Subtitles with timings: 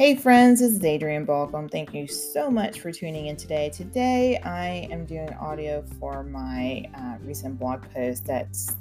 [0.00, 1.70] Hey friends, this is Adrienne Balcom.
[1.70, 3.68] Thank you so much for tuning in today.
[3.68, 8.76] Today I am doing audio for my uh, recent blog post that's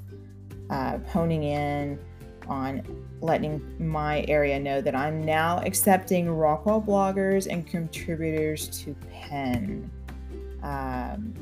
[0.69, 1.99] uh, honing in
[2.47, 9.91] on letting my area know that I'm now accepting Rockwall bloggers and contributors to Pen.
[10.63, 11.33] Um,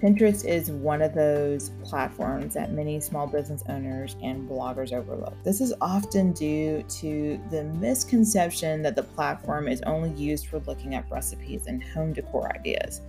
[0.00, 5.42] Pinterest is one of those platforms that many small business owners and bloggers overlook.
[5.42, 10.94] This is often due to the misconception that the platform is only used for looking
[10.94, 13.00] up recipes and home decor ideas.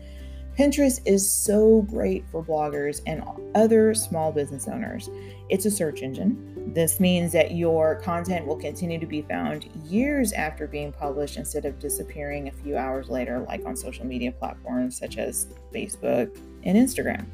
[0.57, 3.21] Pinterest is so great for bloggers and
[3.53, 5.09] other small business owners.
[5.49, 6.56] It's a search engine.
[6.73, 11.65] This means that your content will continue to be found years after being published instead
[11.65, 16.77] of disappearing a few hours later, like on social media platforms such as Facebook and
[16.77, 17.25] Instagram.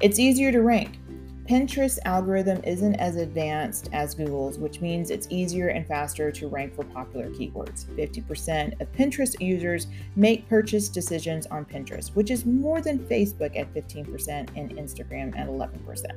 [0.00, 1.00] It's easier to rank.
[1.44, 6.76] Pinterest algorithm isn't as advanced as Google's, which means it's easier and faster to rank
[6.76, 7.86] for popular keywords.
[7.96, 13.74] 50% of Pinterest users make purchase decisions on Pinterest, which is more than Facebook at
[13.74, 16.16] 15% and Instagram at 11%.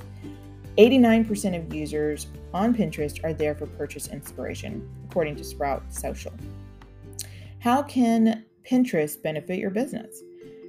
[0.78, 6.34] 89% of users on Pinterest are there for purchase inspiration, according to Sprout Social.
[7.60, 10.22] How can Pinterest benefit your business?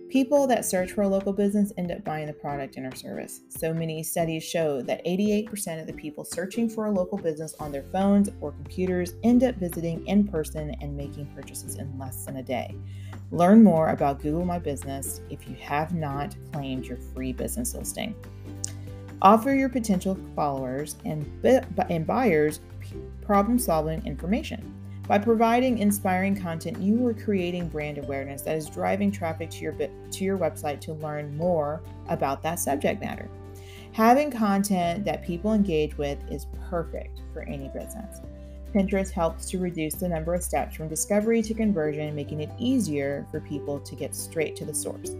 [0.08, 3.40] People that search for a local business end up buying the product and or service.
[3.48, 7.72] So many studies show that 88% of the people searching for a local business on
[7.72, 12.36] their phones or computers end up visiting in person and making purchases in less than
[12.36, 12.76] a day.
[13.32, 18.14] Learn more about Google My Business if you have not claimed your free business listing.
[19.22, 21.26] Offer your potential followers and,
[21.90, 22.60] and buyers
[23.22, 24.72] problem solving information.
[25.08, 29.72] By providing inspiring content, you are creating brand awareness that is driving traffic to your
[29.72, 33.28] to your website to learn more about that subject matter.
[33.92, 38.20] Having content that people engage with is perfect for any business.
[38.74, 43.26] Pinterest helps to reduce the number of steps from discovery to conversion, making it easier
[43.30, 45.12] for people to get straight to the source.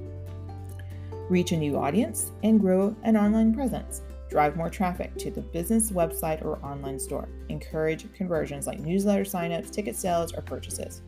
[1.28, 4.03] Reach a new audience and grow an online presence.
[4.31, 7.28] Drive more traffic to the business website or online store.
[7.48, 11.03] Encourage conversions like newsletter signups, ticket sales, or purchases.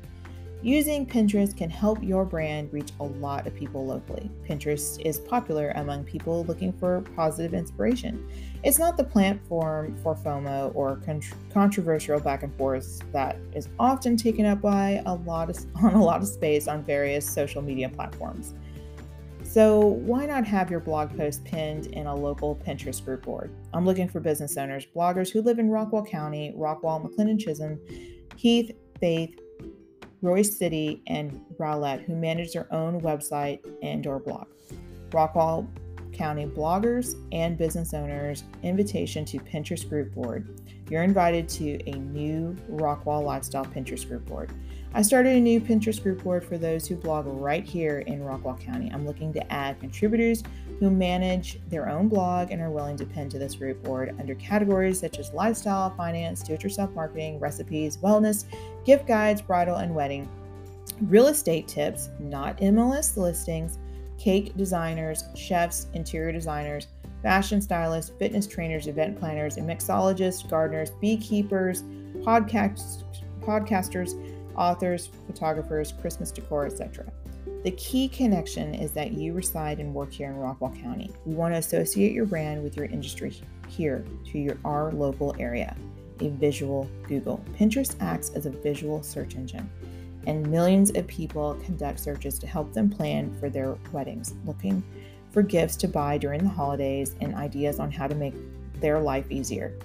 [0.61, 4.29] Using Pinterest can help your brand reach a lot of people locally.
[4.45, 8.29] Pinterest is popular among people looking for positive inspiration.
[8.65, 14.17] It's not the platform for FOMO or con- controversial back and forth that is often
[14.17, 17.89] taken up by a lot of, on a lot of space on various social media
[17.89, 18.55] platforms.
[19.49, 23.51] So, why not have your blog post pinned in a local Pinterest group board?
[23.73, 27.81] I'm looking for business owners, bloggers who live in Rockwall County, Rockwall, McLendon-Chisholm,
[28.37, 28.71] Heath,
[29.01, 29.41] Fate,
[30.23, 34.49] Royse City, and Rowlett who manage their own website and or blog.
[35.09, 35.67] Rockwall
[36.13, 40.58] County bloggers and business owners invitation to Pinterest group board.
[40.91, 44.53] You're invited to a new Rockwall Lifestyle Pinterest group board.
[44.95, 48.59] I started a new Pinterest group board for those who blog right here in Rockwall
[48.59, 48.91] County.
[48.91, 50.43] I'm looking to add contributors
[50.81, 54.35] who manage their own blog and are willing to pin to this group board under
[54.37, 58.45] categories such as lifestyle, finance, do it yourself marketing, recipes, wellness,
[58.87, 60.27] gift guides, bridal and wedding,
[61.03, 63.79] real estate tips, not MLS listings,
[64.19, 66.89] cake designers, chefs, interior designers,
[67.23, 71.83] fashion stylists, fitness trainers, event planners, and mixologists, gardeners, beekeepers,
[72.23, 73.05] podcast,
[73.41, 74.15] podcasters,
[74.57, 77.11] authors, photographers, Christmas decor, etc.
[77.65, 81.11] The key connection is that you reside and work here in Rockwall County.
[81.25, 83.35] We want to associate your brand with your industry
[83.69, 85.77] here to your our local area.
[86.21, 87.45] A visual Google.
[87.59, 89.69] Pinterest acts as a visual search engine,
[90.27, 94.83] and millions of people conduct searches to help them plan for their weddings, looking
[95.31, 98.35] for gifts to buy during the holidays and ideas on how to make
[98.81, 99.79] their life easier.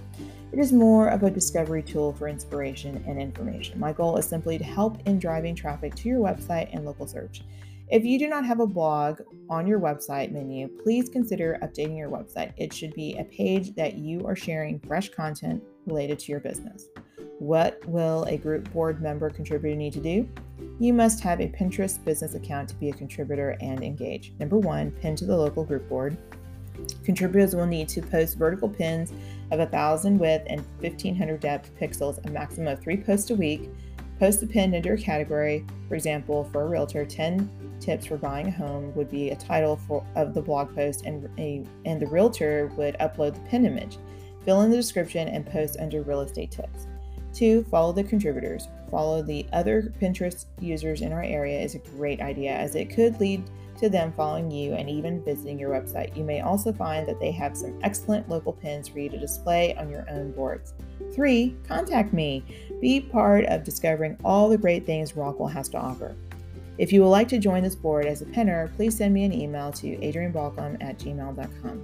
[0.52, 3.80] It is more of a discovery tool for inspiration and information.
[3.80, 7.42] My goal is simply to help in driving traffic to your website and local search.
[7.90, 12.10] If you do not have a blog on your website menu, please consider updating your
[12.10, 12.54] website.
[12.58, 16.88] It should be a page that you are sharing fresh content related to your business.
[17.44, 20.30] What will a group board member contributor need to do?
[20.80, 24.32] You must have a Pinterest business account to be a contributor and engage.
[24.40, 26.16] Number one, pin to the local group board.
[27.04, 29.12] Contributors will need to post vertical pins
[29.52, 33.70] of 1,000 width and 1,500 depth pixels, a maximum of three posts a week.
[34.20, 35.66] Post the pin under a category.
[35.90, 39.76] For example, for a realtor, 10 tips for buying a home would be a title
[39.76, 43.98] for, of the blog post, and, a, and the realtor would upload the pin image.
[44.46, 46.88] Fill in the description and post under real estate tips.
[47.34, 48.68] Two, follow the contributors.
[48.92, 53.20] Follow the other Pinterest users in our area is a great idea as it could
[53.20, 53.44] lead
[53.80, 56.16] to them following you and even visiting your website.
[56.16, 59.76] You may also find that they have some excellent local pins for you to display
[59.76, 60.74] on your own boards.
[61.14, 62.44] Three, contact me.
[62.80, 66.16] Be part of discovering all the great things Rockwall has to offer.
[66.78, 69.34] If you would like to join this board as a pinner, please send me an
[69.34, 71.84] email to adrianbalcom at gmail.com.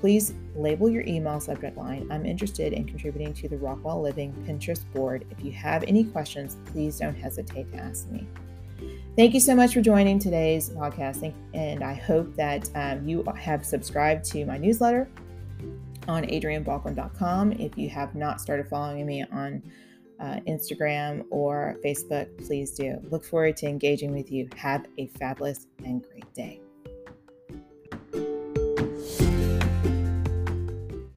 [0.00, 2.08] Please label your email subject line.
[2.10, 5.26] I'm interested in contributing to the Rockwall Living Pinterest board.
[5.30, 8.26] If you have any questions, please don't hesitate to ask me.
[9.16, 13.66] Thank you so much for joining today's podcast, and I hope that um, you have
[13.66, 15.08] subscribed to my newsletter
[16.08, 17.52] on adrianbalcom.com.
[17.52, 19.62] If you have not started following me on
[20.18, 22.98] uh, Instagram or Facebook, please do.
[23.10, 24.48] Look forward to engaging with you.
[24.56, 26.60] Have a fabulous and great day.